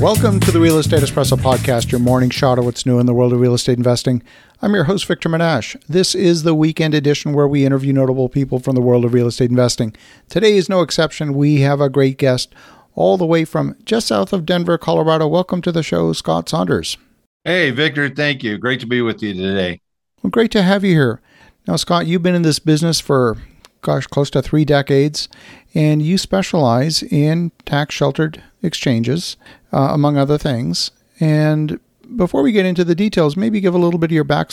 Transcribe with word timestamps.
Welcome 0.00 0.40
to 0.40 0.50
the 0.50 0.60
Real 0.60 0.78
Estate 0.78 1.02
Espresso 1.02 1.38
Podcast, 1.38 1.90
your 1.90 2.00
morning 2.00 2.28
shot 2.28 2.58
of 2.58 2.66
what's 2.66 2.84
new 2.84 2.98
in 2.98 3.06
the 3.06 3.14
world 3.14 3.32
of 3.32 3.40
real 3.40 3.54
estate 3.54 3.78
investing. 3.78 4.22
I'm 4.60 4.74
your 4.74 4.84
host, 4.84 5.06
Victor 5.06 5.30
Menasce. 5.30 5.82
This 5.88 6.14
is 6.14 6.42
the 6.42 6.54
weekend 6.54 6.92
edition 6.92 7.32
where 7.32 7.48
we 7.48 7.64
interview 7.64 7.94
notable 7.94 8.28
people 8.28 8.58
from 8.58 8.74
the 8.74 8.82
world 8.82 9.06
of 9.06 9.14
real 9.14 9.26
estate 9.26 9.48
investing. 9.48 9.96
Today 10.28 10.58
is 10.58 10.68
no 10.68 10.82
exception. 10.82 11.32
We 11.32 11.62
have 11.62 11.80
a 11.80 11.88
great 11.88 12.18
guest 12.18 12.54
all 12.94 13.16
the 13.16 13.24
way 13.24 13.46
from 13.46 13.74
just 13.86 14.08
south 14.08 14.34
of 14.34 14.44
Denver, 14.44 14.76
Colorado. 14.76 15.26
Welcome 15.28 15.62
to 15.62 15.72
the 15.72 15.82
show, 15.82 16.12
Scott 16.12 16.50
Saunders. 16.50 16.98
Hey, 17.44 17.70
Victor. 17.70 18.10
Thank 18.10 18.42
you. 18.42 18.58
Great 18.58 18.80
to 18.80 18.86
be 18.86 19.00
with 19.00 19.22
you 19.22 19.32
today. 19.32 19.80
Well, 20.22 20.30
great 20.30 20.50
to 20.50 20.62
have 20.62 20.84
you 20.84 20.92
here. 20.92 21.22
Now, 21.66 21.76
Scott, 21.76 22.06
you've 22.06 22.22
been 22.22 22.34
in 22.34 22.42
this 22.42 22.58
business 22.58 23.00
for, 23.00 23.38
gosh, 23.80 24.06
close 24.06 24.28
to 24.30 24.42
three 24.42 24.66
decades, 24.66 25.30
and 25.76 26.00
you 26.00 26.16
specialize 26.16 27.02
in 27.02 27.52
tax 27.66 27.94
sheltered 27.94 28.42
exchanges, 28.62 29.36
uh, 29.74 29.90
among 29.92 30.16
other 30.16 30.38
things. 30.38 30.90
And 31.20 31.78
before 32.16 32.40
we 32.40 32.50
get 32.50 32.64
into 32.64 32.82
the 32.82 32.94
details, 32.94 33.36
maybe 33.36 33.60
give 33.60 33.74
a 33.74 33.78
little 33.78 34.00
bit 34.00 34.10
of 34.10 34.14
your 34.14 34.24
back, 34.24 34.52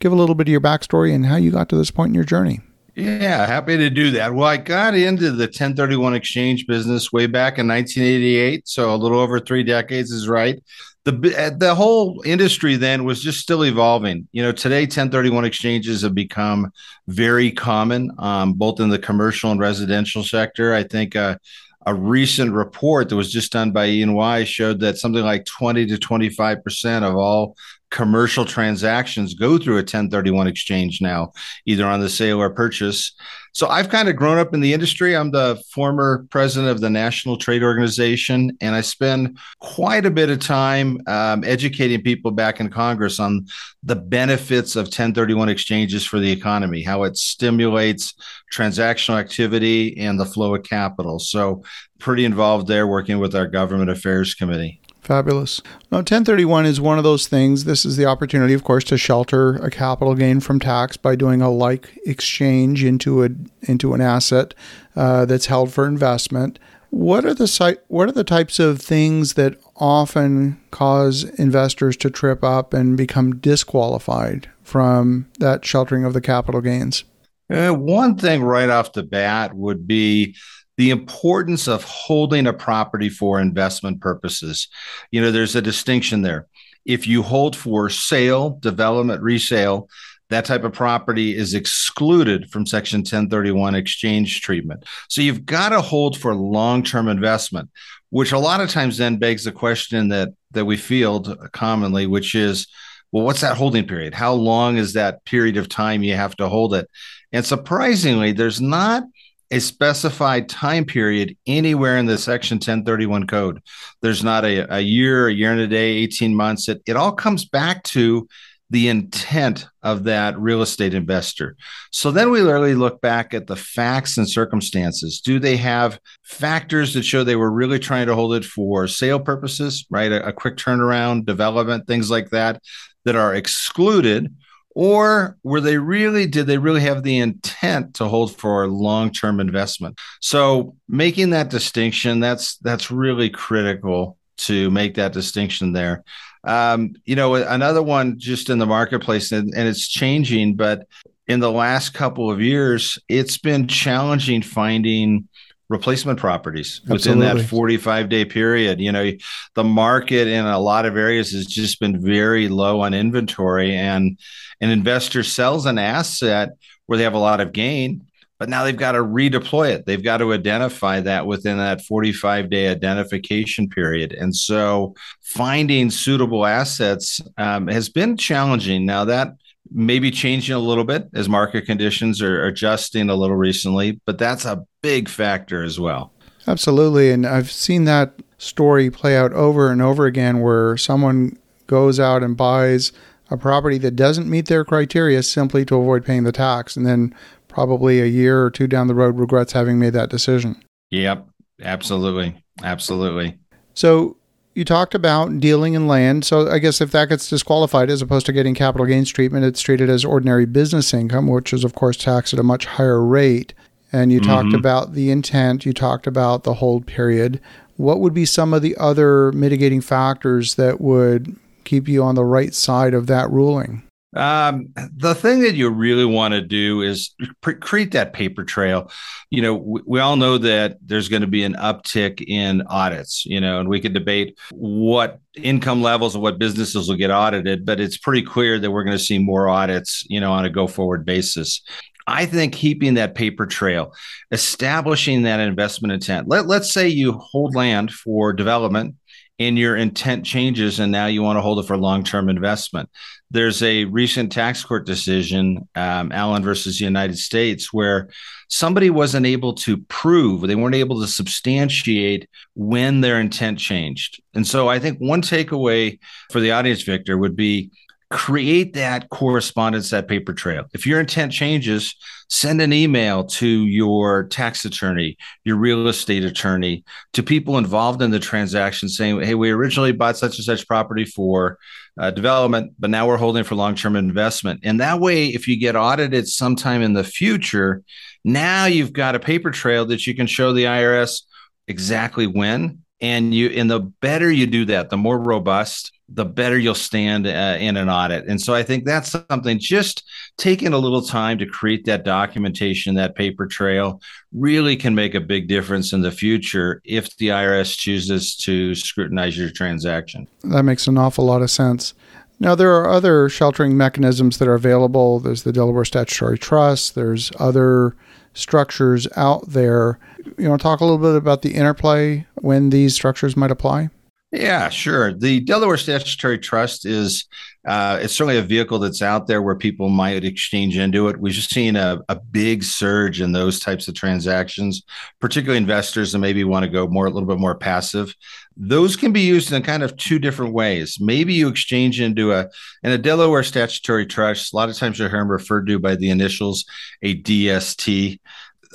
give 0.00 0.10
a 0.10 0.16
little 0.16 0.34
bit 0.34 0.48
of 0.48 0.50
your 0.50 0.60
backstory 0.60 1.14
and 1.14 1.26
how 1.26 1.36
you 1.36 1.52
got 1.52 1.68
to 1.68 1.76
this 1.76 1.92
point 1.92 2.08
in 2.08 2.14
your 2.16 2.24
journey. 2.24 2.60
Yeah, 2.96 3.46
happy 3.46 3.76
to 3.76 3.90
do 3.90 4.10
that. 4.12 4.34
Well, 4.34 4.48
I 4.48 4.56
got 4.56 4.96
into 4.96 5.30
the 5.30 5.44
1031 5.44 6.14
exchange 6.14 6.66
business 6.66 7.12
way 7.12 7.26
back 7.26 7.58
in 7.58 7.68
1988, 7.68 8.66
so 8.66 8.92
a 8.92 8.96
little 8.96 9.20
over 9.20 9.38
three 9.38 9.62
decades 9.62 10.10
is 10.10 10.28
right. 10.28 10.60
The 11.06 11.54
the 11.56 11.72
whole 11.72 12.20
industry 12.26 12.74
then 12.74 13.04
was 13.04 13.22
just 13.22 13.38
still 13.38 13.64
evolving. 13.64 14.26
You 14.32 14.42
know, 14.42 14.50
today 14.50 14.82
1031 14.82 15.44
exchanges 15.44 16.02
have 16.02 16.16
become 16.16 16.72
very 17.06 17.52
common, 17.52 18.10
um, 18.18 18.54
both 18.54 18.80
in 18.80 18.88
the 18.88 18.98
commercial 18.98 19.52
and 19.52 19.60
residential 19.60 20.24
sector. 20.24 20.74
I 20.74 20.82
think 20.82 21.14
uh, 21.14 21.38
a 21.86 21.94
recent 21.94 22.52
report 22.52 23.08
that 23.08 23.14
was 23.14 23.30
just 23.30 23.52
done 23.52 23.70
by 23.70 23.86
E&Y 23.86 24.42
showed 24.42 24.80
that 24.80 24.98
something 24.98 25.22
like 25.22 25.44
20 25.44 25.86
to 25.86 25.96
25 25.96 26.64
percent 26.64 27.04
of 27.04 27.14
all 27.14 27.56
commercial 27.90 28.44
transactions 28.44 29.34
go 29.34 29.58
through 29.58 29.74
a 29.74 29.78
1031 29.78 30.46
exchange 30.46 31.00
now, 31.00 31.32
either 31.66 31.86
on 31.86 32.00
the 32.00 32.08
sale 32.08 32.40
or 32.40 32.50
purchase. 32.50 33.12
So 33.52 33.68
I've 33.68 33.88
kind 33.88 34.08
of 34.08 34.16
grown 34.16 34.36
up 34.36 34.52
in 34.52 34.60
the 34.60 34.74
industry. 34.74 35.16
I'm 35.16 35.30
the 35.30 35.62
former 35.70 36.26
president 36.28 36.70
of 36.70 36.82
the 36.82 36.90
National 36.90 37.38
Trade 37.38 37.62
Organization, 37.62 38.54
and 38.60 38.74
I 38.74 38.82
spend 38.82 39.38
quite 39.60 40.04
a 40.04 40.10
bit 40.10 40.28
of 40.28 40.40
time 40.40 41.00
um, 41.06 41.42
educating 41.42 42.02
people 42.02 42.32
back 42.32 42.60
in 42.60 42.68
Congress 42.68 43.18
on 43.18 43.46
the 43.82 43.96
benefits 43.96 44.76
of 44.76 44.86
1031 44.86 45.48
exchanges 45.48 46.04
for 46.04 46.18
the 46.18 46.30
economy, 46.30 46.82
how 46.82 47.04
it 47.04 47.16
stimulates 47.16 48.12
transactional 48.52 49.18
activity 49.18 49.96
and 49.96 50.20
the 50.20 50.26
flow 50.26 50.54
of 50.54 50.62
capital. 50.62 51.18
So, 51.18 51.62
pretty 51.98 52.26
involved 52.26 52.66
there 52.66 52.86
working 52.86 53.20
with 53.20 53.34
our 53.34 53.46
government 53.46 53.88
affairs 53.88 54.34
committee. 54.34 54.82
Fabulous. 55.06 55.62
Now, 55.92 55.98
1031 55.98 56.66
is 56.66 56.80
one 56.80 56.98
of 56.98 57.04
those 57.04 57.28
things. 57.28 57.62
This 57.62 57.84
is 57.84 57.96
the 57.96 58.06
opportunity, 58.06 58.54
of 58.54 58.64
course, 58.64 58.82
to 58.84 58.98
shelter 58.98 59.54
a 59.54 59.70
capital 59.70 60.16
gain 60.16 60.40
from 60.40 60.58
tax 60.58 60.96
by 60.96 61.14
doing 61.14 61.40
a 61.40 61.48
like 61.48 61.96
exchange 62.04 62.82
into 62.82 63.22
a 63.22 63.28
into 63.62 63.94
an 63.94 64.00
asset 64.00 64.52
uh, 64.96 65.24
that's 65.24 65.46
held 65.46 65.72
for 65.72 65.86
investment. 65.86 66.58
What 66.90 67.24
are 67.24 67.34
the? 67.34 67.78
What 67.86 68.08
are 68.08 68.12
the 68.12 68.24
types 68.24 68.58
of 68.58 68.80
things 68.80 69.34
that 69.34 69.60
often 69.76 70.60
cause 70.72 71.22
investors 71.38 71.96
to 71.98 72.10
trip 72.10 72.42
up 72.42 72.74
and 72.74 72.96
become 72.96 73.36
disqualified 73.36 74.50
from 74.64 75.28
that 75.38 75.64
sheltering 75.64 76.04
of 76.04 76.14
the 76.14 76.20
capital 76.20 76.60
gains? 76.60 77.04
Uh, 77.48 77.70
one 77.70 78.16
thing 78.16 78.42
right 78.42 78.70
off 78.70 78.92
the 78.92 79.04
bat 79.04 79.54
would 79.54 79.86
be 79.86 80.34
the 80.76 80.90
importance 80.90 81.68
of 81.68 81.84
holding 81.84 82.46
a 82.46 82.52
property 82.52 83.08
for 83.08 83.40
investment 83.40 84.00
purposes. 84.00 84.68
You 85.10 85.20
know, 85.20 85.30
there's 85.30 85.56
a 85.56 85.62
distinction 85.62 86.22
there. 86.22 86.46
If 86.84 87.06
you 87.06 87.22
hold 87.22 87.56
for 87.56 87.88
sale, 87.88 88.50
development, 88.60 89.22
resale, 89.22 89.88
that 90.28 90.44
type 90.44 90.64
of 90.64 90.72
property 90.72 91.36
is 91.36 91.54
excluded 91.54 92.50
from 92.50 92.66
Section 92.66 93.00
1031 93.00 93.74
exchange 93.74 94.40
treatment. 94.40 94.84
So 95.08 95.20
you've 95.20 95.46
got 95.46 95.68
to 95.70 95.80
hold 95.80 96.18
for 96.18 96.34
long 96.34 96.82
term 96.82 97.08
investment, 97.08 97.70
which 98.10 98.32
a 98.32 98.38
lot 98.38 98.60
of 98.60 98.70
times 98.70 98.98
then 98.98 99.18
begs 99.18 99.44
the 99.44 99.52
question 99.52 100.08
that, 100.08 100.30
that 100.50 100.64
we 100.64 100.76
field 100.76 101.36
commonly, 101.52 102.06
which 102.06 102.34
is, 102.34 102.66
well, 103.12 103.24
what's 103.24 103.40
that 103.40 103.56
holding 103.56 103.86
period? 103.86 104.14
How 104.14 104.32
long 104.32 104.78
is 104.78 104.94
that 104.94 105.24
period 105.24 105.56
of 105.56 105.68
time 105.68 106.02
you 106.02 106.16
have 106.16 106.36
to 106.36 106.48
hold 106.48 106.74
it? 106.74 106.90
And 107.32 107.46
surprisingly, 107.46 108.32
there's 108.32 108.60
not 108.60 109.04
a 109.50 109.60
specified 109.60 110.48
time 110.48 110.84
period 110.84 111.36
anywhere 111.46 111.98
in 111.98 112.06
the 112.06 112.18
section 112.18 112.56
1031 112.56 113.26
code. 113.26 113.60
There's 114.02 114.24
not 114.24 114.44
a, 114.44 114.74
a 114.74 114.80
year 114.80 115.28
a 115.28 115.32
year 115.32 115.52
and 115.52 115.60
a 115.60 115.68
day 115.68 115.90
18 115.90 116.34
months. 116.34 116.68
It, 116.68 116.82
it 116.86 116.96
all 116.96 117.12
comes 117.12 117.44
back 117.44 117.82
to 117.84 118.28
the 118.70 118.88
intent 118.88 119.66
of 119.82 120.04
that 120.04 120.38
real 120.40 120.60
estate 120.60 120.92
investor. 120.92 121.56
So 121.92 122.10
then 122.10 122.30
we 122.30 122.40
literally 122.40 122.74
look 122.74 123.00
back 123.00 123.32
at 123.32 123.46
the 123.46 123.54
facts 123.54 124.18
and 124.18 124.28
circumstances. 124.28 125.20
Do 125.20 125.38
they 125.38 125.56
have 125.58 126.00
factors 126.24 126.92
that 126.94 127.04
show 127.04 127.22
they 127.22 127.36
were 127.36 127.52
really 127.52 127.78
trying 127.78 128.08
to 128.08 128.14
hold 128.16 128.34
it 128.34 128.44
for 128.44 128.88
sale 128.88 129.20
purposes 129.20 129.86
right? 129.90 130.10
A, 130.10 130.28
a 130.28 130.32
quick 130.32 130.56
turnaround 130.56 131.26
development 131.26 131.86
things 131.86 132.10
like 132.10 132.30
that 132.30 132.60
that 133.04 133.14
are 133.14 133.34
excluded 133.34 134.34
or 134.76 135.38
were 135.42 135.62
they 135.62 135.78
really 135.78 136.26
did 136.26 136.46
they 136.46 136.58
really 136.58 136.82
have 136.82 137.02
the 137.02 137.16
intent 137.16 137.94
to 137.94 138.04
hold 138.04 138.36
for 138.36 138.62
a 138.62 138.68
long-term 138.68 139.40
investment? 139.40 139.98
So 140.20 140.76
making 140.86 141.30
that 141.30 141.48
distinction 141.48 142.20
that's 142.20 142.58
that's 142.58 142.90
really 142.90 143.30
critical 143.30 144.18
to 144.36 144.70
make 144.70 144.96
that 144.96 145.14
distinction 145.14 145.72
there. 145.72 146.04
Um, 146.44 146.94
you 147.06 147.16
know 147.16 147.36
another 147.36 147.82
one 147.82 148.18
just 148.18 148.50
in 148.50 148.58
the 148.58 148.66
marketplace 148.66 149.32
and, 149.32 149.52
and 149.56 149.66
it's 149.66 149.88
changing 149.88 150.56
but 150.56 150.86
in 151.26 151.40
the 151.40 151.50
last 151.50 151.94
couple 151.94 152.30
of 152.30 152.42
years 152.42 152.98
it's 153.08 153.38
been 153.38 153.66
challenging 153.66 154.42
finding 154.42 155.26
replacement 155.68 156.18
properties 156.18 156.80
within 156.82 157.20
Absolutely. 157.22 157.42
that 157.42 157.48
45 157.48 158.08
day 158.08 158.24
period. 158.24 158.80
You 158.80 158.92
know, 158.92 159.10
the 159.54 159.64
market 159.64 160.28
in 160.28 160.46
a 160.46 160.58
lot 160.58 160.86
of 160.86 160.96
areas 160.96 161.32
has 161.32 161.46
just 161.46 161.80
been 161.80 162.00
very 162.00 162.48
low 162.48 162.80
on 162.80 162.94
inventory 162.94 163.74
and 163.74 164.18
an 164.60 164.70
investor 164.70 165.22
sells 165.22 165.66
an 165.66 165.78
asset 165.78 166.50
where 166.86 166.96
they 166.96 167.04
have 167.04 167.14
a 167.14 167.18
lot 167.18 167.40
of 167.40 167.52
gain, 167.52 168.06
but 168.38 168.48
now 168.48 168.64
they've 168.64 168.76
got 168.76 168.92
to 168.92 169.00
redeploy 169.00 169.70
it. 169.72 169.86
They've 169.86 170.02
got 170.02 170.18
to 170.18 170.32
identify 170.32 171.00
that 171.00 171.26
within 171.26 171.58
that 171.58 171.82
45 171.82 172.48
day 172.48 172.68
identification 172.68 173.68
period. 173.68 174.12
And 174.12 174.34
so 174.34 174.94
finding 175.22 175.90
suitable 175.90 176.46
assets 176.46 177.20
um, 177.38 177.66
has 177.66 177.88
been 177.88 178.16
challenging. 178.16 178.86
Now 178.86 179.04
that 179.06 179.36
maybe 179.70 180.10
changing 180.10 180.54
a 180.54 180.58
little 180.58 180.84
bit 180.84 181.08
as 181.14 181.28
market 181.28 181.66
conditions 181.66 182.22
are 182.22 182.44
adjusting 182.44 183.10
a 183.10 183.14
little 183.14 183.36
recently, 183.36 184.00
but 184.06 184.18
that's 184.18 184.44
a 184.44 184.64
big 184.82 185.08
factor 185.08 185.62
as 185.62 185.78
well. 185.78 186.12
Absolutely. 186.46 187.10
And 187.10 187.26
I've 187.26 187.50
seen 187.50 187.84
that 187.84 188.14
story 188.38 188.90
play 188.90 189.16
out 189.16 189.32
over 189.32 189.70
and 189.70 189.82
over 189.82 190.06
again 190.06 190.40
where 190.40 190.76
someone 190.76 191.36
goes 191.66 191.98
out 191.98 192.22
and 192.22 192.36
buys 192.36 192.92
a 193.30 193.36
property 193.36 193.78
that 193.78 193.96
doesn't 193.96 194.30
meet 194.30 194.46
their 194.46 194.64
criteria 194.64 195.22
simply 195.22 195.64
to 195.64 195.76
avoid 195.76 196.04
paying 196.04 196.24
the 196.24 196.32
tax 196.32 196.76
and 196.76 196.86
then 196.86 197.14
probably 197.48 198.00
a 198.00 198.06
year 198.06 198.44
or 198.44 198.50
two 198.50 198.66
down 198.66 198.86
the 198.86 198.94
road 198.94 199.18
regrets 199.18 199.52
having 199.52 199.78
made 199.78 199.94
that 199.94 200.10
decision. 200.10 200.62
Yep, 200.90 201.26
absolutely. 201.62 202.40
Absolutely. 202.62 203.38
So 203.74 204.16
you 204.56 204.64
talked 204.64 204.94
about 204.94 205.38
dealing 205.38 205.74
in 205.74 205.86
land. 205.86 206.24
So 206.24 206.50
I 206.50 206.58
guess 206.58 206.80
if 206.80 206.90
that 206.92 207.10
gets 207.10 207.28
disqualified 207.28 207.90
as 207.90 208.00
opposed 208.00 208.24
to 208.24 208.32
getting 208.32 208.54
capital 208.54 208.86
gains 208.86 209.12
treatment, 209.12 209.44
it's 209.44 209.60
treated 209.60 209.90
as 209.90 210.02
ordinary 210.02 210.46
business 210.46 210.94
income, 210.94 211.26
which 211.26 211.52
is 211.52 211.62
of 211.62 211.74
course 211.74 211.98
taxed 211.98 212.32
at 212.32 212.40
a 212.40 212.42
much 212.42 212.64
higher 212.64 213.04
rate. 213.04 213.52
And 213.92 214.10
you 214.10 214.18
mm-hmm. 214.18 214.30
talked 214.30 214.54
about 214.54 214.94
the 214.94 215.10
intent, 215.10 215.66
you 215.66 215.74
talked 215.74 216.06
about 216.06 216.44
the 216.44 216.54
hold 216.54 216.86
period. 216.86 217.38
What 217.76 218.00
would 218.00 218.14
be 218.14 218.24
some 218.24 218.54
of 218.54 218.62
the 218.62 218.74
other 218.78 219.30
mitigating 219.32 219.82
factors 219.82 220.54
that 220.54 220.80
would 220.80 221.36
keep 221.64 221.86
you 221.86 222.02
on 222.02 222.14
the 222.14 222.24
right 222.24 222.54
side 222.54 222.94
of 222.94 223.08
that 223.08 223.30
ruling? 223.30 223.82
Um, 224.16 224.68
the 224.96 225.14
thing 225.14 225.40
that 225.40 225.54
you 225.54 225.68
really 225.68 226.04
want 226.04 226.32
to 226.32 226.40
do 226.40 226.80
is 226.80 227.14
pre- 227.40 227.54
create 227.54 227.92
that 227.92 228.12
paper 228.12 228.44
trail. 228.44 228.90
You 229.30 229.42
know, 229.42 229.54
we, 229.54 229.80
we 229.86 230.00
all 230.00 230.16
know 230.16 230.38
that 230.38 230.78
there's 230.84 231.08
going 231.08 231.22
to 231.22 231.28
be 231.28 231.44
an 231.44 231.54
uptick 231.54 232.24
in 232.26 232.62
audits, 232.62 233.26
you 233.26 233.40
know, 233.40 233.60
and 233.60 233.68
we 233.68 233.80
could 233.80 233.92
debate 233.92 234.38
what 234.52 235.20
income 235.34 235.82
levels 235.82 236.14
and 236.14 236.22
what 236.22 236.38
businesses 236.38 236.88
will 236.88 236.96
get 236.96 237.10
audited, 237.10 237.66
but 237.66 237.78
it's 237.78 237.98
pretty 237.98 238.22
clear 238.22 238.58
that 238.58 238.70
we're 238.70 238.84
going 238.84 238.96
to 238.96 239.04
see 239.04 239.18
more 239.18 239.48
audits, 239.48 240.04
you 240.08 240.20
know, 240.20 240.32
on 240.32 240.44
a 240.44 240.50
go 240.50 240.66
forward 240.66 241.04
basis. 241.04 241.60
I 242.06 242.24
think 242.24 242.52
keeping 242.52 242.94
that 242.94 243.16
paper 243.16 243.46
trail, 243.46 243.92
establishing 244.30 245.22
that 245.22 245.40
investment 245.40 245.92
intent. 245.92 246.28
Let, 246.28 246.46
let's 246.46 246.72
say 246.72 246.88
you 246.88 247.12
hold 247.12 247.56
land 247.56 247.92
for 247.92 248.32
development 248.32 248.94
and 249.38 249.58
your 249.58 249.76
intent 249.76 250.24
changes 250.24 250.80
and 250.80 250.90
now 250.90 251.06
you 251.06 251.22
want 251.22 251.36
to 251.36 251.42
hold 251.42 251.58
it 251.58 251.66
for 251.66 251.76
long-term 251.76 252.28
investment. 252.28 252.88
There's 253.30 253.62
a 253.62 253.84
recent 253.84 254.32
tax 254.32 254.64
court 254.64 254.86
decision 254.86 255.68
um, 255.74 256.12
allen 256.12 256.42
versus 256.42 256.78
the 256.78 256.84
united 256.84 257.18
states 257.18 257.72
where 257.72 258.08
somebody 258.48 258.88
wasn't 258.90 259.26
able 259.26 259.52
to 259.54 259.78
prove 259.88 260.42
they 260.42 260.54
weren't 260.54 260.74
able 260.74 261.00
to 261.00 261.06
substantiate 261.06 262.28
when 262.54 263.00
their 263.00 263.20
intent 263.20 263.58
changed. 263.58 264.22
And 264.34 264.46
so 264.46 264.68
i 264.68 264.78
think 264.78 264.98
one 264.98 265.22
takeaway 265.22 265.98
for 266.30 266.40
the 266.40 266.52
audience 266.52 266.82
victor 266.82 267.18
would 267.18 267.36
be 267.36 267.70
create 268.10 268.74
that 268.74 269.08
correspondence, 269.08 269.90
that 269.90 270.06
paper 270.06 270.32
trail. 270.32 270.64
If 270.72 270.86
your 270.86 271.00
intent 271.00 271.32
changes, 271.32 271.94
send 272.28 272.60
an 272.60 272.72
email 272.72 273.24
to 273.24 273.46
your 273.46 274.24
tax 274.24 274.64
attorney, 274.64 275.16
your 275.44 275.56
real 275.56 275.88
estate 275.88 276.24
attorney, 276.24 276.84
to 277.14 277.22
people 277.22 277.58
involved 277.58 278.02
in 278.02 278.10
the 278.10 278.20
transaction 278.20 278.88
saying, 278.88 279.20
hey, 279.22 279.34
we 279.34 279.50
originally 279.50 279.92
bought 279.92 280.16
such 280.16 280.36
and 280.36 280.44
such 280.44 280.68
property 280.68 281.04
for 281.04 281.58
uh, 281.98 282.10
development, 282.10 282.72
but 282.78 282.90
now 282.90 283.08
we're 283.08 283.16
holding 283.16 283.42
for 283.42 283.54
long 283.54 283.74
term 283.74 283.96
investment. 283.96 284.60
And 284.62 284.80
that 284.80 285.00
way, 285.00 285.28
if 285.28 285.48
you 285.48 285.58
get 285.58 285.76
audited 285.76 286.28
sometime 286.28 286.82
in 286.82 286.92
the 286.92 287.04
future, 287.04 287.82
now 288.24 288.66
you've 288.66 288.92
got 288.92 289.14
a 289.14 289.20
paper 289.20 289.50
trail 289.50 289.86
that 289.86 290.06
you 290.06 290.14
can 290.14 290.26
show 290.26 290.52
the 290.52 290.64
IRS 290.64 291.22
exactly 291.66 292.26
when. 292.26 292.82
And 293.00 293.34
you, 293.34 293.48
and 293.48 293.70
the 293.70 293.80
better 293.80 294.30
you 294.30 294.46
do 294.46 294.64
that, 294.66 294.90
the 294.90 294.96
more 294.96 295.18
robust 295.18 295.92
the 296.08 296.24
better 296.24 296.58
you'll 296.58 296.74
stand 296.74 297.26
uh, 297.26 297.56
in 297.58 297.76
an 297.76 297.88
audit. 297.88 298.26
And 298.26 298.40
so 298.40 298.54
I 298.54 298.62
think 298.62 298.84
that's 298.84 299.10
something 299.10 299.58
just 299.58 300.04
taking 300.36 300.72
a 300.72 300.78
little 300.78 301.02
time 301.02 301.38
to 301.38 301.46
create 301.46 301.84
that 301.86 302.04
documentation, 302.04 302.94
that 302.94 303.16
paper 303.16 303.46
trail 303.46 304.00
really 304.32 304.76
can 304.76 304.94
make 304.94 305.14
a 305.14 305.20
big 305.20 305.48
difference 305.48 305.92
in 305.92 306.02
the 306.02 306.12
future 306.12 306.80
if 306.84 307.16
the 307.16 307.28
IRS 307.28 307.76
chooses 307.76 308.36
to 308.36 308.74
scrutinize 308.74 309.36
your 309.36 309.50
transaction. 309.50 310.28
That 310.44 310.62
makes 310.62 310.86
an 310.86 310.96
awful 310.96 311.24
lot 311.24 311.42
of 311.42 311.50
sense. 311.50 311.94
Now, 312.38 312.54
there 312.54 312.74
are 312.76 312.88
other 312.88 313.28
sheltering 313.28 313.76
mechanisms 313.76 314.38
that 314.38 314.46
are 314.46 314.54
available. 314.54 315.18
There's 315.18 315.42
the 315.42 315.52
Delaware 315.52 315.86
Statutory 315.86 316.38
Trust, 316.38 316.94
there's 316.94 317.32
other 317.38 317.96
structures 318.36 319.08
out 319.16 319.48
there. 319.48 319.98
You 320.38 320.48
want 320.48 320.60
to 320.60 320.62
talk 320.62 320.80
a 320.80 320.84
little 320.84 320.98
bit 320.98 321.16
about 321.16 321.42
the 321.42 321.54
interplay 321.54 322.26
when 322.36 322.70
these 322.70 322.94
structures 322.94 323.36
might 323.36 323.50
apply? 323.50 323.90
Yeah, 324.36 324.68
sure. 324.68 325.14
The 325.14 325.40
Delaware 325.40 325.78
Statutory 325.78 326.38
Trust 326.38 326.84
is 326.84 327.26
uh, 327.66 327.98
it's 328.02 328.14
certainly 328.14 328.38
a 328.38 328.42
vehicle 328.42 328.78
that's 328.78 329.00
out 329.00 329.26
there 329.26 329.40
where 329.40 329.56
people 329.56 329.88
might 329.88 330.24
exchange 330.24 330.76
into 330.76 331.08
it. 331.08 331.18
We've 331.18 331.32
just 331.32 331.50
seen 331.50 331.74
a, 331.74 332.00
a 332.08 332.14
big 332.14 332.62
surge 332.62 333.20
in 333.20 333.32
those 333.32 333.58
types 333.58 333.88
of 333.88 333.94
transactions, 333.94 334.82
particularly 335.20 335.56
investors 335.56 336.12
that 336.12 336.18
maybe 336.18 336.44
want 336.44 336.64
to 336.64 336.70
go 336.70 336.86
more 336.86 337.06
a 337.06 337.10
little 337.10 337.26
bit 337.26 337.40
more 337.40 337.56
passive. 337.56 338.14
Those 338.56 338.94
can 338.94 339.10
be 339.10 339.22
used 339.22 339.52
in 339.52 339.62
kind 339.62 339.82
of 339.82 339.96
two 339.96 340.18
different 340.18 340.52
ways. 340.52 340.98
Maybe 341.00 341.32
you 341.32 341.48
exchange 341.48 342.00
into 342.00 342.32
a 342.32 342.48
in 342.82 342.92
a 342.92 342.98
Delaware 342.98 343.42
Statutory 343.42 344.06
Trust. 344.06 344.52
A 344.52 344.56
lot 344.56 344.68
of 344.68 344.76
times 344.76 344.98
you 344.98 345.08
hear 345.08 345.18
them 345.18 345.30
referred 345.30 345.66
to 345.66 345.78
by 345.78 345.96
the 345.96 346.10
initials 346.10 346.66
a 347.02 347.20
DST 347.20 348.20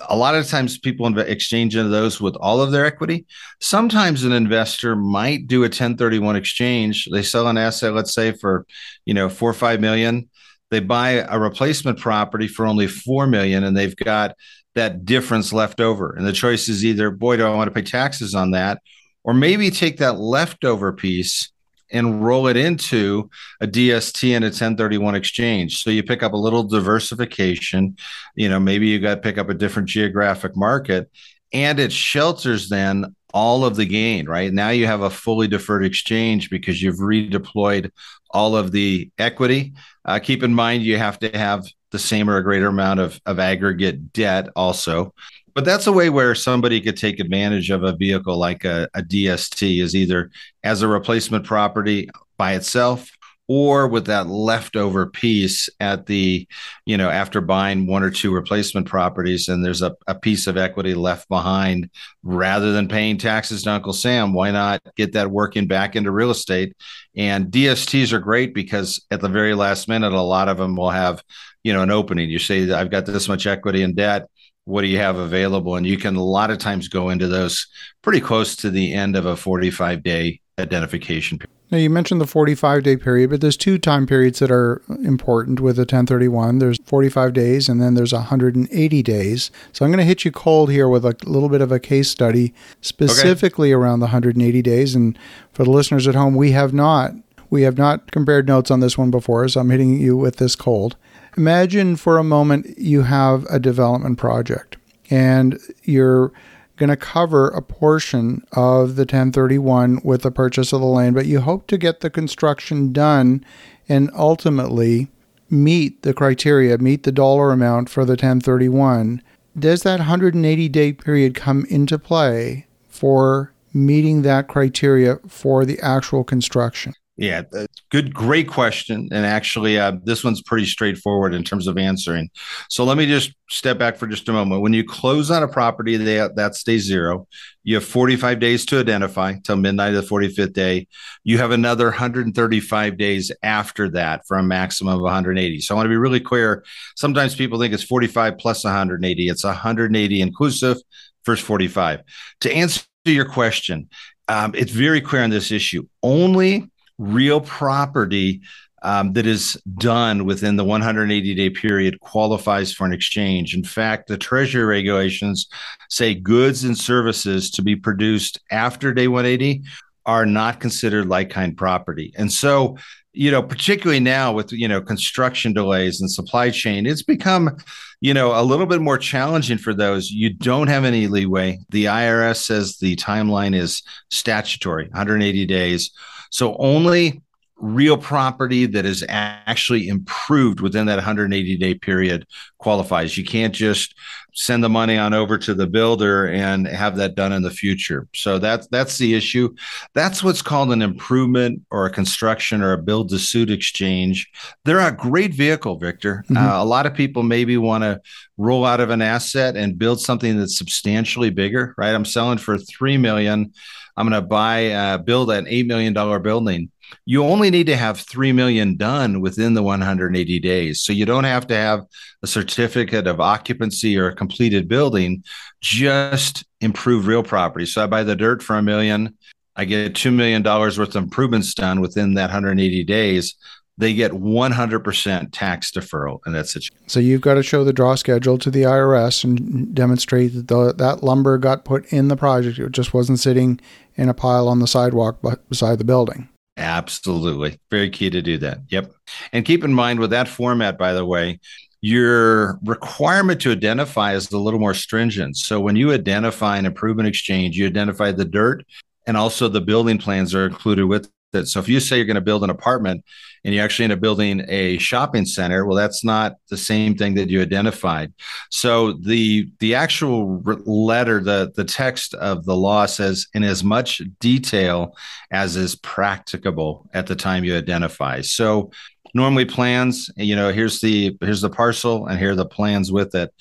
a 0.10 0.16
lot 0.16 0.36
of 0.36 0.48
times 0.48 0.78
people 0.78 1.18
exchange 1.20 1.76
into 1.76 1.90
those 1.90 2.20
with 2.20 2.36
all 2.36 2.62
of 2.62 2.72
their 2.72 2.86
equity. 2.86 3.26
Sometimes 3.60 4.24
an 4.24 4.32
investor 4.32 4.96
might 4.96 5.48
do 5.48 5.60
a 5.60 5.68
1031 5.68 6.36
exchange. 6.36 7.08
They 7.12 7.24
sell 7.24 7.48
an 7.48 7.58
asset, 7.58 7.94
let's 7.94 8.14
say 8.14 8.32
for, 8.32 8.66
you 9.06 9.14
know, 9.14 9.30
four 9.30 9.50
or 9.50 9.54
five 9.54 9.80
million. 9.80 10.30
They 10.70 10.80
buy 10.80 11.26
a 11.28 11.38
replacement 11.38 12.00
property 12.00 12.48
for 12.48 12.66
only 12.66 12.88
four 12.88 13.28
million, 13.28 13.64
and 13.64 13.76
they've 13.76 13.96
got 13.96 14.36
that 14.76 15.04
difference 15.04 15.52
left 15.52 15.82
over. 15.82 16.14
And 16.14 16.26
the 16.26 16.32
choice 16.32 16.70
is 16.70 16.86
either, 16.86 17.12
boy, 17.12 17.38
do 17.38 17.46
I 17.46 17.54
want 17.54 17.68
to 17.68 17.74
pay 17.74 17.86
taxes 17.86 18.34
on 18.34 18.52
that, 18.52 18.82
or 19.24 19.34
maybe 19.34 19.70
take 19.70 19.98
that 19.98 20.20
leftover 20.20 20.94
piece 20.94 21.52
and 21.92 22.24
roll 22.24 22.48
it 22.48 22.58
into 22.58 23.30
a 23.60 23.68
DST 23.68 24.36
and 24.36 24.44
a 24.44 24.48
1031 24.48 25.16
exchange. 25.16 25.84
So 25.84 25.90
you 25.90 26.04
pick 26.04 26.24
up 26.24 26.34
a 26.34 26.38
little 26.38 26.64
diversification. 26.64 27.98
You 28.36 28.50
know, 28.50 28.60
maybe 28.60 28.88
you 28.88 29.00
got 29.00 29.16
to 29.16 29.22
pick 29.22 29.38
up 29.38 29.50
a 29.50 29.54
different 29.54 29.90
geographic 29.90 30.56
market 30.56 31.10
and 31.54 31.80
it 31.80 31.92
shelters 31.92 32.70
then 32.70 33.16
all 33.34 33.64
of 33.66 33.76
the 33.76 33.86
gain, 33.86 34.28
right? 34.28 34.52
Now 34.52 34.70
you 34.70 34.88
have 34.88 35.02
a 35.02 35.10
fully 35.10 35.48
deferred 35.48 35.86
exchange 35.86 36.50
because 36.50 36.82
you've 36.82 36.98
redeployed 36.98 37.92
all 38.30 38.56
of 38.56 38.72
the 38.72 39.10
equity. 39.18 39.74
Uh, 40.06 40.20
keep 40.20 40.44
in 40.44 40.54
mind, 40.54 40.84
you 40.84 40.98
have 40.98 41.20
to 41.20 41.30
have 41.30 41.66
the 41.92 42.00
same 42.00 42.30
or 42.30 42.38
a 42.38 42.44
greater 42.44 42.68
amount 42.68 43.00
of, 43.00 43.20
of 43.26 43.40
aggregate 43.40 44.14
debt 44.14 44.50
also 44.56 45.14
but 45.53 45.65
that's 45.65 45.88
a 45.88 45.92
way 45.92 46.09
where 46.09 46.36
somebody 46.36 46.81
could 46.81 46.98
take 46.98 47.19
advantage 47.19 47.69
of 47.69 47.83
a 47.83 47.95
vehicle 47.95 48.38
like 48.38 48.65
a, 48.65 48.88
a 48.94 49.01
DST 49.01 49.81
is 49.81 49.95
either 49.95 50.31
as 50.63 50.81
a 50.81 50.88
replacement 50.88 51.45
property 51.45 52.09
by 52.38 52.53
itself 52.53 53.12
or 53.53 53.86
with 53.86 54.06
that 54.06 54.27
leftover 54.27 55.06
piece 55.06 55.68
at 55.81 56.06
the, 56.06 56.48
you 56.86 56.95
know, 56.95 57.09
after 57.09 57.42
buying 57.42 57.86
one 57.86 58.01
or 58.01 58.09
two 58.09 58.33
replacement 58.33 58.88
properties 58.88 59.50
and 59.50 59.62
there's 59.62 59.81
a, 59.81 59.94
a 60.07 60.15
piece 60.15 60.48
of 60.48 60.56
equity 60.56 60.94
left 60.94 61.27
behind 61.27 61.89
rather 62.24 62.71
than 62.71 62.88
paying 62.88 63.18
taxes 63.18 63.63
to 63.63 63.71
Uncle 63.71 63.92
Sam, 63.92 64.31
why 64.31 64.51
not 64.51 64.81
get 64.95 65.12
that 65.13 65.31
working 65.31 65.68
back 65.68 65.97
into 65.97 66.12
real 66.12 66.31
estate? 66.31 66.77
And 67.18 67.47
DSTs 67.47 68.13
are 68.13 68.19
great 68.19 68.54
because 68.54 69.06
at 69.12 69.19
the 69.19 69.27
very 69.27 69.54
last 69.54 69.89
minute, 69.89 70.13
a 70.13 70.21
lot 70.21 70.47
of 70.47 70.56
them 70.56 70.77
will 70.77 70.92
have, 70.92 71.21
you 71.62 71.74
know, 71.74 71.81
an 71.81 71.92
opening. 71.92 72.30
You 72.30 72.39
say, 72.39 72.71
I've 72.71 72.89
got 72.89 73.06
this 73.06 73.27
much 73.27 73.47
equity 73.47 73.83
and 73.83 73.97
debt 73.97 74.30
what 74.66 74.81
do 74.81 74.88
you 74.88 74.98
have 74.98 75.18
available? 75.18 75.75
And 75.75 75.86
you 75.86 75.98
can 75.98 76.16
a 76.16 76.24
lot 76.24 76.52
of 76.52 76.58
times 76.58 76.88
go 76.88 77.10
into 77.10 77.28
those 77.28 77.68
pretty 78.02 78.22
close 78.22 78.56
to 78.58 78.69
the 78.69 78.94
end 78.94 79.16
of 79.16 79.25
a 79.25 79.36
45 79.36 80.04
day 80.04 80.40
identification 80.60 81.40
period. 81.40 81.50
Now 81.72 81.78
you 81.78 81.90
mentioned 81.90 82.19
the 82.19 82.28
45 82.28 82.84
day 82.84 82.98
period 82.98 83.30
but 83.30 83.42
there's 83.42 83.58
two 83.58 83.78
time 83.78 84.06
periods 84.06 84.40
that 84.40 84.52
are 84.52 84.81
important 85.04 85.62
with 85.62 85.78
the 85.78 85.84
1031 85.84 86.60
there's 86.60 86.78
45 86.84 87.34
days 87.34 87.69
and 87.69 87.81
then 87.81 87.94
there's 87.94 88.13
180 88.13 89.04
days. 89.04 89.52
So 89.72 89.86
i'm 89.86 89.92
going 89.92 90.00
to 90.00 90.06
hit 90.06 90.25
you 90.25 90.31
cold 90.31 90.69
here 90.69 90.90
with 90.90 91.06
a 91.06 91.16
little 91.25 91.50
bit 91.50 91.62
of 91.62 91.72
a 91.72 91.80
case 91.80 92.10
study 92.10 92.54
specifically 92.81 93.69
okay. 93.69 93.81
around 93.81 94.02
the 94.02 94.07
180 94.07 94.62
days. 94.62 94.96
And 94.96 95.18
for 95.54 95.64
the 95.64 95.72
listeners 95.72 96.07
at 96.07 96.16
home 96.16 96.36
we 96.36 96.52
have 96.52 96.74
not 96.74 97.14
we 97.50 97.64
have 97.64 97.78
not 97.78 98.12
compared 98.12 98.48
notes 98.48 98.69
on 98.69 98.81
this 98.81 98.98
one 98.98 99.12
before 99.12 99.48
so 99.48 99.60
i'm 99.60 99.69
hitting 99.69 100.00
you 100.00 100.16
with 100.16 100.38
this 100.38 100.56
cold 100.56 100.96
Imagine 101.38 101.95
for 101.95 102.18
a 102.18 102.24
moment 102.24 102.78
you 102.78 103.04
have 103.04 103.45
a 103.45 103.60
development 103.60 104.18
project 104.18 104.78
and 105.10 105.60
you're 105.83 106.31
going 106.75 106.89
to 106.89 106.98
cover 106.98 107.50
a 107.50 107.62
portion 107.62 108.44
of 108.54 108.95
the 108.95 109.04
1031 109.04 110.01
with 110.04 110.24
the 110.24 110.31
purchase 110.31 110.74
of 110.74 110.81
the 110.81 110.88
land, 110.88 111.16
but 111.16 111.28
you 111.28 111.39
hope 111.39 111.68
to 111.68 111.78
get 111.78 112.00
the 112.00 112.10
construction 112.10 112.92
done 112.92 113.45
and 113.88 114.10
ultimately 114.16 115.10
meet 115.50 116.01
the 116.01 116.13
criteria, 116.13 116.78
meet 116.78 117.04
the 117.04 117.12
dollar 117.12 117.51
amount 117.51 117.89
for 117.89 118.04
the 118.04 118.13
1031. 118.13 119.22
Does 119.57 119.83
that 119.83 120.00
180 120.00 120.69
day 120.69 120.94
period 120.94 121.36
come 121.36 121.66
into 121.66 122.00
play 122.00 122.66
for 122.88 123.54
meeting 123.74 124.22
that 124.24 124.48
criteria 124.48 125.18
for 125.28 125.66
the 125.66 125.80
actual 125.81 126.23
construction? 126.23 126.94
Yeah, 127.18 127.44
good, 127.91 128.13
great 128.13 128.47
question. 128.47 129.09
And 129.11 129.25
actually, 129.25 129.77
uh, 129.77 129.94
this 130.03 130.23
one's 130.23 130.41
pretty 130.41 130.65
straightforward 130.65 131.33
in 131.33 131.44
terms 131.44 131.68
of 131.68 131.77
answering. 131.77 132.30
So 132.69 132.83
let 132.85 132.97
me 132.97 133.06
just 133.06 133.33
step 133.49 133.77
back 133.77 133.97
for 133.97 134.07
just 134.07 134.30
a 134.30 134.33
moment. 134.33 134.61
When 134.61 134.73
you 134.73 134.83
close 134.83 135.30
on 135.30 135.44
a 135.44 135.47
property, 135.47 135.97
they, 135.97 136.25
that 136.35 136.56
stays 136.56 136.85
zero. 136.85 137.27
You 137.63 137.75
have 137.75 137.85
45 137.85 138.39
days 138.39 138.65
to 138.68 138.80
identify 138.80 139.35
till 139.44 139.57
midnight 139.57 139.94
of 139.94 140.03
the 140.03 140.09
45th 140.09 140.53
day. 140.53 140.87
You 141.23 141.37
have 141.37 141.51
another 141.51 141.85
135 141.85 142.97
days 142.97 143.31
after 143.44 143.89
that 143.89 144.25
for 144.25 144.37
a 144.37 144.44
maximum 144.44 144.95
of 144.95 145.01
180. 145.01 145.59
So 145.59 145.75
I 145.75 145.77
want 145.77 145.85
to 145.85 145.89
be 145.89 145.97
really 145.97 146.21
clear. 146.21 146.63
Sometimes 146.95 147.35
people 147.35 147.59
think 147.59 147.73
it's 147.73 147.83
45 147.83 148.37
plus 148.37 148.63
180. 148.63 149.27
It's 149.27 149.44
180 149.44 150.21
inclusive, 150.21 150.77
first 151.23 151.44
45. 151.44 151.99
To 152.39 152.51
answer 152.51 152.81
your 153.06 153.25
question, 153.25 153.89
um, 154.27 154.56
it's 154.56 154.71
very 154.71 155.01
clear 155.01 155.23
on 155.23 155.30
this 155.30 155.51
issue. 155.51 155.83
Only 156.01 156.70
real 157.02 157.42
property 157.42 158.42
um, 158.84 159.14
that 159.14 159.28
is 159.28 159.62
done 159.78 160.26
within 160.26 160.56
the 160.56 160.64
180 160.64 161.36
day 161.36 161.50
period 161.50 162.00
qualifies 162.00 162.74
for 162.74 162.86
an 162.86 162.94
exchange. 162.94 163.54
In 163.54 163.64
fact, 163.64 164.08
the 164.08 164.18
Treasury 164.18 164.64
regulations 164.64 165.48
say 165.90 166.16
goods 166.16 166.64
and 166.64 166.78
services 166.78 167.52
to 167.52 167.62
be 167.62 167.76
produced 167.76 168.40
after 168.50 168.94
day 168.94 169.08
180 169.08 169.64
are 170.06 170.26
not 170.26 170.60
considered 170.60 171.08
like 171.08 171.30
kind 171.30 171.56
property. 171.56 172.12
And 172.18 172.31
so, 172.31 172.78
you 173.14 173.30
know, 173.30 173.44
particularly 173.44 174.00
now 174.00 174.34
with, 174.34 174.52
you 174.52 174.68
know, 174.68 174.81
construction 174.81 175.54
delays 175.54 176.02
and 176.02 176.10
supply 176.10 176.50
chain, 176.50 176.88
it's 176.88 177.04
become, 177.04 177.58
you 178.00 178.14
know, 178.14 178.40
a 178.40 178.42
little 178.42 178.66
bit 178.66 178.81
more 178.81 178.98
challenging 178.98 179.60
for 179.60 179.76
those. 179.76 180.10
You 180.10 180.34
don't 180.34 180.70
have 180.70 180.86
any 180.86 181.06
leeway. 181.06 181.60
The 181.70 181.86
IRS 181.86 182.38
says 182.38 182.78
the 182.78 182.96
timeline 182.96 183.54
is 183.54 183.84
statutory, 184.10 184.86
180 184.86 185.46
days. 185.46 185.92
So 186.31 186.56
only 186.57 187.21
real 187.61 187.97
property 187.97 188.66
that 188.66 188.85
is 188.85 189.06
actually 189.07 189.88
improved 189.88 190.61
within 190.61 190.88
that 190.88 190.95
180 190.95 191.57
day 191.57 191.76
period 191.76 192.26
qualifies. 192.57 193.16
You 193.18 193.23
can't 193.23 193.54
just 193.54 193.94
send 194.33 194.64
the 194.64 194.69
money 194.69 194.97
on 194.97 195.14
over 195.14 195.38
to 195.38 195.54
the 195.54 195.68
builder 195.68 196.28
and 196.28 196.66
have 196.68 196.95
that 196.95 197.16
done 197.16 197.31
in 197.31 197.44
the 197.44 197.52
future. 197.52 198.07
So 198.16 198.40
that's 198.40 198.68
that's 198.68 198.97
the 198.97 199.14
issue. 199.14 199.54
That's 199.94 200.23
what's 200.23 200.42
called 200.42 200.71
an 200.71 200.81
improvement 200.81 201.61
or 201.69 201.85
a 201.85 201.92
construction 201.92 202.61
or 202.61 202.73
a 202.73 202.81
build 202.81 203.09
to 203.09 203.19
suit 203.19 203.52
exchange. 203.52 204.30
They're 204.66 204.80
a 204.80 204.92
great 204.92 205.33
vehicle, 205.33 205.78
Victor. 205.78 206.23
Mm-hmm. 206.30 206.38
Uh, 206.38 206.64
a 206.64 206.66
lot 206.66 206.85
of 206.85 206.94
people 206.94 207.23
maybe 207.23 207.57
want 207.57 207.83
to 207.83 208.02
roll 208.42 208.66
out 208.66 208.80
of 208.80 208.90
an 208.90 209.02
asset 209.02 209.56
and 209.56 209.78
build 209.78 210.02
something 210.02 210.38
that's 210.38 210.57
substantially 210.57 211.30
bigger, 211.30 211.74
right? 211.78 211.94
I'm 211.94 212.06
selling 212.06 212.38
for 212.38 212.57
3 212.57 212.98
million. 212.98 213.54
I'm 213.95 214.10
going 214.10 214.21
to 214.21 214.28
buy 214.28 214.71
uh, 214.71 214.98
build 214.98 215.31
an 215.31 215.48
8 215.48 215.68
million 215.68 215.94
dollar 215.94 216.19
building. 216.19 216.71
You 217.06 217.24
only 217.24 217.50
need 217.50 217.68
to 217.68 217.78
have 217.78 218.00
3 218.00 218.33
million 218.33 218.76
done 218.76 219.21
within 219.21 219.54
the 219.54 219.64
180 219.64 220.40
days. 220.40 220.81
So 220.81 220.92
you 220.92 221.06
don't 221.06 221.24
have 221.24 221.48
to 221.48 221.56
have 221.56 221.86
a 222.21 222.28
certificate 222.28 223.07
of 223.07 223.21
occupancy 223.21 223.98
or 223.98 224.07
a 224.07 224.16
completed 224.16 224.68
building. 224.68 225.24
Just 225.62 226.44
improve 226.60 227.07
real 227.07 227.24
property. 227.24 227.66
So 227.66 227.83
i 227.83 227.88
buy 227.88 228.04
the 228.04 228.16
dirt 228.16 228.44
for 228.44 228.57
a 228.57 228.64
million. 228.64 229.18
I 229.56 229.66
get 229.66 229.94
$2 229.94 230.14
million 230.14 230.44
worth 230.44 230.80
of 230.80 230.95
improvements 230.95 231.54
done 231.54 231.81
within 231.81 232.16
that 232.16 232.30
180 232.30 232.83
days 232.83 233.36
they 233.81 233.95
get 233.95 234.11
100% 234.11 235.30
tax 235.31 235.71
deferral 235.71 236.19
in 236.28 236.33
that 236.33 236.47
situation. 236.47 236.78
So 236.85 237.00
you've 237.00 237.21
got 237.21 237.33
to 237.33 237.44
show 237.44 237.64
the 237.64 237.73
draw 237.73 237.95
schedule 237.95 238.38
to 238.38 238.52
the 238.52 238.61
IRS 238.61 239.23
and 239.23 239.73
demonstrate 239.73 240.35
that 240.35 240.47
the, 240.47 240.73
that 240.73 241.04
lumber 241.04 241.40
got 241.40 241.66
put 241.66 241.92
in 241.92 242.07
the 242.07 242.16
project. 242.16 242.59
It 242.59 242.73
just 242.73 242.94
wasn't 242.94 243.19
sitting 243.19 243.59
in 243.95 244.07
a 244.07 244.14
pile 244.14 244.47
on 244.47 244.59
the 244.59 244.68
sidewalk 244.68 245.19
beside 245.50 245.80
the 245.80 245.83
building. 245.83 246.30
Absolutely. 246.57 247.57
Very 247.71 247.90
key 247.90 248.11
to 248.11 248.21
do 248.21 248.38
that. 248.38 248.59
Yep. 248.69 248.92
And 249.33 249.45
keep 249.45 249.64
in 249.64 249.73
mind 249.73 250.00
with 250.00 250.11
that 250.11 250.28
format, 250.28 250.78
by 250.78 250.94
the 250.94 251.06
way, 251.06 251.40
your 251.81 252.59
requirement 252.64 253.42
to 253.42 253.52
identify 253.52 254.14
is 254.14 254.31
a 254.31 254.38
little 254.38 254.59
more 254.59 254.76
stringent. 254.76 255.38
So 255.38 255.59
when 255.59 255.76
you 255.76 255.92
identify 255.92 256.57
an 256.57 256.68
improvement 256.68 257.09
exchange, 257.09 257.57
you 257.57 257.66
identify 257.66 258.11
the 258.11 258.26
dirt 258.26 258.64
and 259.07 259.18
also 259.18 259.47
the 259.47 259.59
building 259.59 259.97
plans 259.97 260.35
are 260.35 260.45
included 260.45 260.85
with 260.85 261.09
it. 261.33 261.47
So 261.47 261.59
if 261.59 261.69
you 261.69 261.80
say 261.80 261.97
you're 261.97 262.06
going 262.06 262.16
to 262.16 262.21
build 262.21 262.44
an 262.44 262.50
apartment 262.50 263.04
and 263.44 263.54
you 263.54 263.61
actually 263.61 263.85
end 263.85 263.94
up 263.94 264.00
building 264.00 264.44
a 264.47 264.78
shopping 264.78 265.26
center, 265.26 265.66
well, 265.66 265.76
that's 265.76 266.04
not 266.04 266.35
the 266.50 266.57
same 266.57 266.95
thing 266.95 267.16
that 267.16 267.30
you 267.30 267.42
identified. 267.42 268.14
So 268.50 268.94
the 268.94 269.50
the 269.59 269.76
actual 269.76 270.42
letter, 270.66 271.21
the 271.21 271.52
the 271.56 271.66
text 271.66 272.14
of 272.16 272.45
the 272.45 272.56
law 272.56 272.85
says 272.85 273.28
in 273.33 273.44
as 273.44 273.64
much 273.64 274.02
detail 274.19 274.95
as 275.31 275.56
is 275.56 275.76
practicable 275.76 276.90
at 276.94 277.07
the 277.07 277.16
time 277.16 277.44
you 277.44 277.56
identify. 277.56 278.21
So 278.21 278.71
normally 279.14 279.45
plans, 279.45 280.09
you 280.16 280.35
know, 280.35 280.52
here's 280.52 280.80
the 280.80 281.18
here's 281.21 281.42
the 281.42 281.50
parcel 281.50 282.07
and 282.07 282.19
here 282.19 282.31
are 282.31 282.35
the 282.35 282.45
plans 282.45 282.92
with 282.92 283.16
it 283.16 283.33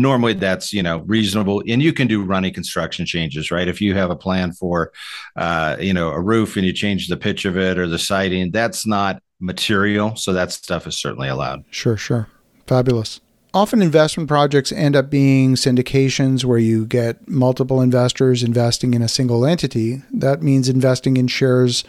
normally 0.00 0.34
that's 0.34 0.72
you 0.72 0.82
know 0.82 0.98
reasonable. 1.06 1.62
And 1.68 1.82
you 1.82 1.92
can 1.92 2.06
do 2.06 2.22
running 2.22 2.52
construction 2.52 3.06
changes 3.06 3.50
right? 3.50 3.68
If 3.68 3.80
you 3.80 3.94
have 3.94 4.10
a 4.10 4.16
plan 4.16 4.52
for 4.52 4.92
uh, 5.36 5.76
you 5.80 5.92
know 5.92 6.10
a 6.10 6.20
roof 6.20 6.56
and 6.56 6.66
you 6.66 6.72
change 6.72 7.08
the 7.08 7.16
pitch 7.16 7.44
of 7.44 7.56
it 7.56 7.78
or 7.78 7.86
the 7.86 7.98
siding 7.98 8.50
that's 8.50 8.86
not 8.86 9.22
material. 9.40 10.16
So 10.16 10.32
that 10.32 10.52
stuff 10.52 10.86
is 10.86 10.98
certainly 10.98 11.28
allowed. 11.28 11.64
Sure 11.70 11.96
sure. 11.96 12.28
Fabulous. 12.66 13.20
Often 13.54 13.80
investment 13.80 14.28
projects 14.28 14.70
end 14.70 14.94
up 14.94 15.08
being 15.08 15.54
syndications 15.54 16.44
where 16.44 16.58
you 16.58 16.84
get 16.84 17.26
multiple 17.26 17.80
investors 17.80 18.42
investing 18.42 18.92
in 18.92 19.00
a 19.00 19.08
single 19.08 19.46
entity. 19.46 20.02
That 20.12 20.42
means 20.42 20.68
investing 20.68 21.16
in 21.16 21.26
shares 21.28 21.82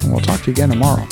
And 0.03 0.13
we'll 0.13 0.21
talk 0.21 0.41
to 0.41 0.47
you 0.47 0.53
again 0.53 0.71
tomorrow. 0.71 1.07